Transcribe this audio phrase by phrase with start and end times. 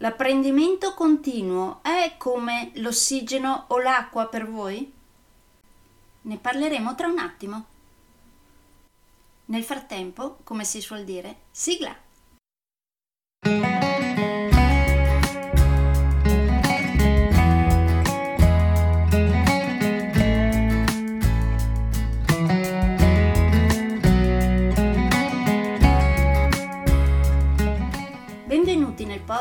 [0.00, 4.92] L'apprendimento continuo è come l'ossigeno o l'acqua per voi?
[6.22, 7.66] Ne parleremo tra un attimo.
[9.46, 12.07] Nel frattempo, come si suol dire, sigla!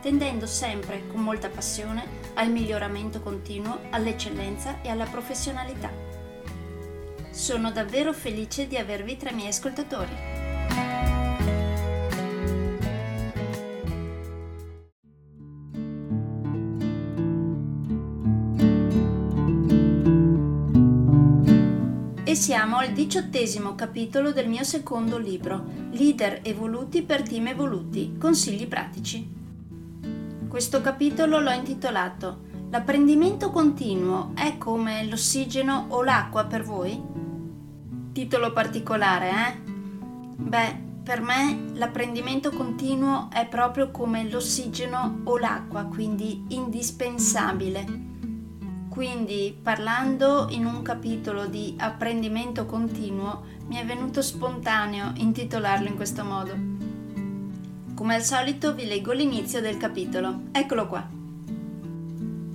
[0.00, 5.90] tendendo sempre con molta passione al miglioramento continuo, all'eccellenza e alla professionalità.
[7.30, 10.38] Sono davvero felice di avervi tra i miei ascoltatori.
[22.24, 28.68] E siamo al diciottesimo capitolo del mio secondo libro, Leader evoluti per team evoluti, consigli
[28.68, 29.39] pratici.
[30.50, 37.00] Questo capitolo l'ho intitolato L'apprendimento continuo è come l'ossigeno o l'acqua per voi?
[38.12, 39.58] Titolo particolare, eh?
[40.36, 48.08] Beh, per me l'apprendimento continuo è proprio come l'ossigeno o l'acqua, quindi indispensabile
[48.88, 56.24] quindi, parlando in un capitolo di apprendimento continuo, mi è venuto spontaneo intitolarlo in questo
[56.24, 56.69] modo.
[58.00, 60.44] Come al solito vi leggo l'inizio del capitolo.
[60.52, 61.06] Eccolo qua.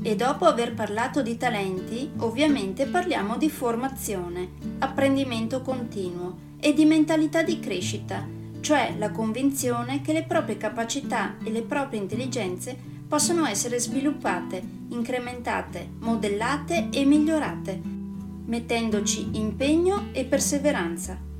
[0.01, 7.43] E dopo aver parlato di talenti, ovviamente parliamo di formazione, apprendimento continuo e di mentalità
[7.43, 8.27] di crescita,
[8.59, 12.75] cioè la convinzione che le proprie capacità e le proprie intelligenze
[13.07, 17.79] possono essere sviluppate, incrementate, modellate e migliorate,
[18.45, 21.34] mettendoci impegno e perseveranza.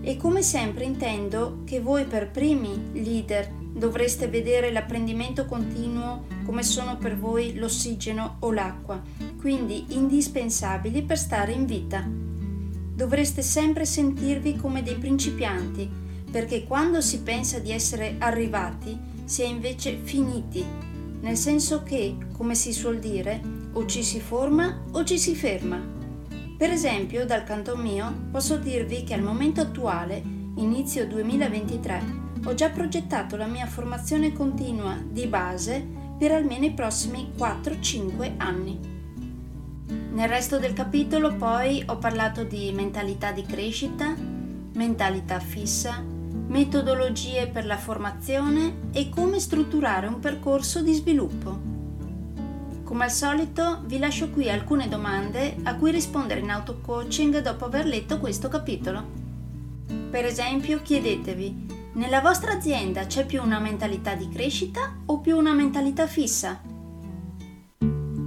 [0.00, 6.96] E come sempre intendo che voi per primi leader dovreste vedere l'apprendimento continuo come sono
[6.96, 9.02] per voi l'ossigeno o l'acqua,
[9.38, 12.04] quindi indispensabili per stare in vita.
[12.06, 15.88] Dovreste sempre sentirvi come dei principianti,
[16.30, 20.64] perché quando si pensa di essere arrivati, si è invece finiti
[21.20, 23.40] nel senso che, come si suol dire,
[23.72, 25.95] o ci si forma o ci si ferma.
[26.56, 30.22] Per esempio, dal canto mio, posso dirvi che al momento attuale,
[30.56, 32.02] inizio 2023,
[32.46, 35.86] ho già progettato la mia formazione continua di base
[36.18, 38.80] per almeno i prossimi 4-5 anni.
[40.12, 47.66] Nel resto del capitolo poi ho parlato di mentalità di crescita, mentalità fissa, metodologie per
[47.66, 51.75] la formazione e come strutturare un percorso di sviluppo.
[52.86, 57.84] Come al solito vi lascio qui alcune domande a cui rispondere in auto-coaching dopo aver
[57.84, 59.04] letto questo capitolo.
[60.08, 65.52] Per esempio chiedetevi, nella vostra azienda c'è più una mentalità di crescita o più una
[65.52, 66.60] mentalità fissa?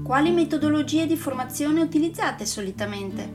[0.03, 3.33] Quali metodologie di formazione utilizzate solitamente?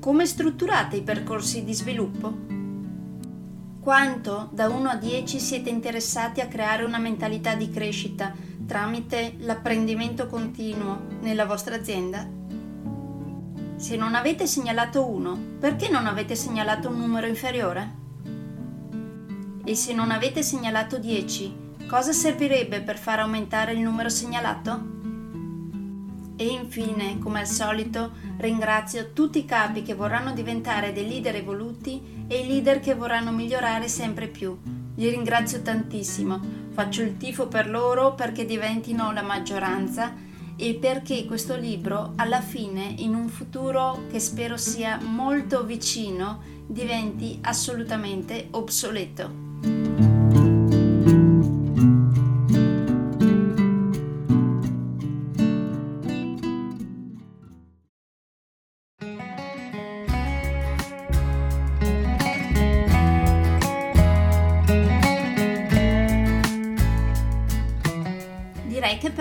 [0.00, 2.58] Come strutturate i percorsi di sviluppo?
[3.80, 10.28] Quanto da 1 a 10 siete interessati a creare una mentalità di crescita tramite l'apprendimento
[10.28, 12.24] continuo nella vostra azienda?
[13.74, 17.94] Se non avete segnalato 1, perché non avete segnalato un numero inferiore?
[19.64, 21.56] E se non avete segnalato 10,
[21.88, 24.98] cosa servirebbe per far aumentare il numero segnalato?
[26.36, 32.24] E infine, come al solito, ringrazio tutti i capi che vorranno diventare dei leader evoluti
[32.28, 34.56] e i leader che vorranno migliorare sempre più.
[34.94, 40.14] Li ringrazio tantissimo, faccio il tifo per loro perché diventino la maggioranza
[40.56, 47.38] e perché questo libro alla fine, in un futuro che spero sia molto vicino, diventi
[47.42, 49.49] assolutamente obsoleto.